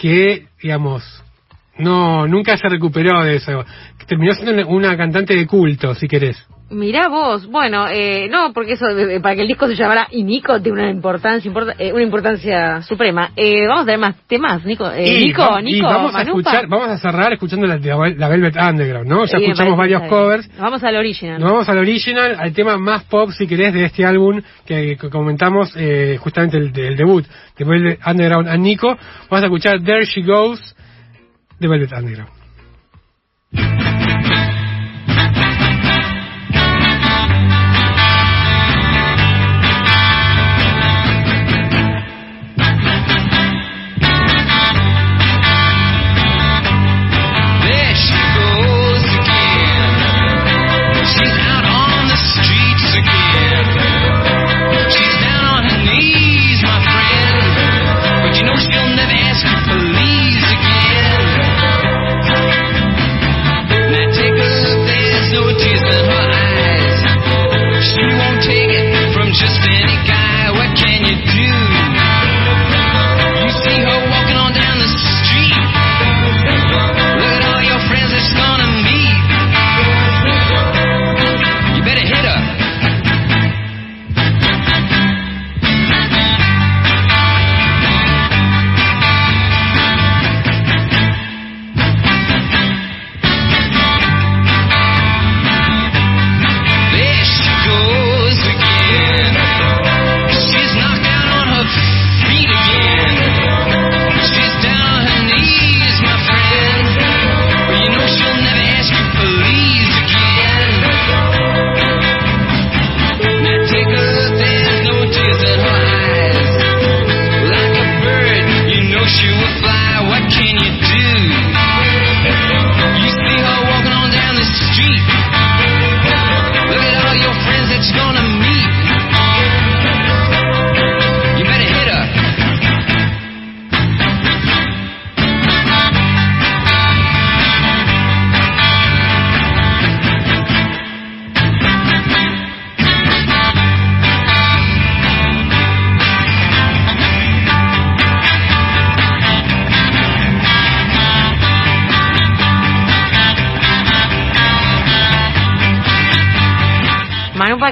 que, 0.00 0.46
digamos, 0.60 1.04
no, 1.78 2.26
nunca 2.26 2.56
se 2.56 2.68
recuperó 2.68 3.22
de 3.24 3.36
eso. 3.36 3.64
Terminó 4.06 4.32
siendo 4.34 4.66
una- 4.68 4.96
cantante 4.96 5.34
de 5.34 5.46
culto, 5.46 5.94
si 5.94 6.08
querés. 6.08 6.36
Mirá 6.70 7.08
vos, 7.08 7.46
bueno, 7.46 7.88
eh, 7.88 8.28
no, 8.30 8.52
porque 8.52 8.72
eso, 8.72 8.86
eh, 8.90 9.20
para 9.20 9.34
que 9.34 9.40
el 9.42 9.48
disco 9.48 9.66
se 9.68 9.74
llamara 9.74 10.06
Y 10.10 10.22
Nico 10.22 10.60
tiene 10.60 10.82
una 10.82 10.90
importancia, 10.90 11.48
importa- 11.48 11.74
eh, 11.78 11.94
una 11.94 12.02
importancia 12.02 12.82
suprema. 12.82 13.30
Eh, 13.36 13.66
vamos 13.66 13.84
a 13.84 13.86
tener 13.86 14.00
más 14.00 14.16
temas, 14.26 14.62
Nico. 14.66 14.86
Eh, 14.90 15.06
Y 15.18 15.24
Nico, 15.28 15.40
va- 15.50 15.60
y 15.62 15.64
Nico, 15.64 15.86
vamos 15.86 16.14
a 16.14 16.22
escuchar, 16.22 16.66
vamos 16.68 16.88
a 16.88 16.98
cerrar 16.98 17.32
escuchando 17.32 17.66
la, 17.66 17.76
la 17.78 18.28
Velvet 18.28 18.54
Underground, 18.56 19.08
¿no? 19.08 19.24
Ya 19.24 19.38
escuchamos 19.38 19.78
varios 19.78 20.02
covers. 20.10 20.50
Vamos 20.58 20.84
al 20.84 20.96
original. 20.96 21.40
Nos 21.40 21.50
vamos 21.52 21.68
al 21.70 21.78
original, 21.78 22.36
al 22.38 22.52
tema 22.52 22.76
más 22.76 23.04
pop, 23.04 23.30
si 23.30 23.46
querés, 23.46 23.72
de 23.72 23.84
este 23.86 24.04
álbum 24.04 24.42
que, 24.66 24.98
que 25.00 25.08
comentamos, 25.08 25.72
eh, 25.74 26.18
justamente 26.20 26.58
el, 26.58 26.78
el 26.78 26.96
debut 26.98 27.24
de 27.56 27.64
Velvet 27.64 28.00
Underground 28.06 28.46
a 28.48 28.56
Nico. 28.58 28.88
Vamos 29.30 29.42
a 29.42 29.46
escuchar 29.46 29.80
There 29.82 30.04
She 30.04 30.20
Goes 30.22 30.74
de 31.58 31.68
Velvet 31.68 31.92
Underground. 31.92 32.37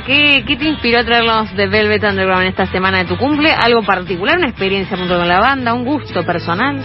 ¿Qué, 0.07 0.45
¿qué 0.47 0.57
te 0.57 0.65
inspiró 0.67 1.01
a 1.01 1.05
traerlos 1.05 1.55
de 1.55 1.67
Velvet 1.67 2.03
Underground 2.05 2.43
en 2.43 2.49
esta 2.49 2.67
semana 2.67 2.99
de 2.99 3.05
tu 3.07 3.17
cumple? 3.17 3.51
¿Algo 3.53 3.83
particular? 3.83 4.39
¿Una 4.39 4.49
experiencia 4.49 4.97
junto 4.97 5.17
con 5.19 5.29
la 5.29 5.41
banda? 5.41 5.75
¿Un 5.75 5.85
gusto 5.85 6.25
personal? 6.25 6.81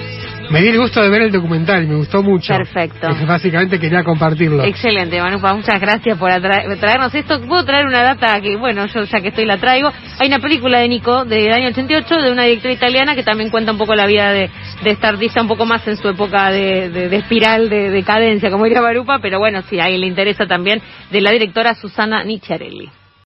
Me 0.49 0.61
di 0.61 0.67
el 0.67 0.79
gusto 0.79 1.01
de 1.01 1.07
ver 1.09 1.21
el 1.21 1.31
documental, 1.31 1.87
me 1.87 1.95
gustó 1.95 2.21
mucho. 2.21 2.53
Perfecto. 2.53 2.97
Entonces, 3.03 3.25
básicamente 3.25 3.79
quería 3.79 4.03
compartirlo. 4.03 4.65
Excelente, 4.65 5.21
Manupa, 5.21 5.53
muchas 5.53 5.79
gracias 5.79 6.17
por 6.17 6.29
atra- 6.29 6.77
traernos 6.77 7.15
esto. 7.15 7.39
Puedo 7.47 7.63
traer 7.63 7.85
una 7.85 8.03
data 8.03 8.41
que, 8.41 8.57
bueno, 8.57 8.85
yo 8.87 9.03
ya 9.05 9.21
que 9.21 9.29
estoy 9.29 9.45
la 9.45 9.57
traigo. 9.59 9.89
Hay 10.19 10.27
una 10.27 10.39
película 10.39 10.79
de 10.79 10.89
Nico 10.89 11.23
del 11.23 11.53
año 11.53 11.69
88 11.69 12.15
de 12.21 12.31
una 12.33 12.43
directora 12.43 12.73
italiana 12.73 13.15
que 13.15 13.23
también 13.23 13.49
cuenta 13.49 13.71
un 13.71 13.77
poco 13.77 13.95
la 13.95 14.05
vida 14.07 14.33
de, 14.33 14.49
de 14.83 14.89
esta 14.89 15.07
artista 15.07 15.41
un 15.41 15.47
poco 15.47 15.65
más 15.65 15.87
en 15.87 15.95
su 15.95 16.09
época 16.09 16.51
de, 16.51 16.89
de- 16.89 17.07
de 17.07 17.15
espiral 17.15 17.69
de 17.69 17.89
decadencia, 17.89 18.51
como 18.51 18.65
diría 18.65 18.81
Marupa, 18.81 19.19
pero 19.21 19.39
bueno, 19.39 19.61
si 19.69 19.79
a 19.79 19.85
alguien 19.85 20.01
le 20.01 20.07
interesa 20.07 20.47
también, 20.47 20.81
de 21.11 21.21
la 21.21 21.31
directora 21.31 21.75
Susana 21.75 22.25
Nicciarelli. 22.25 22.89